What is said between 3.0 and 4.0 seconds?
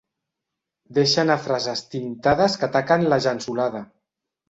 la llençolada.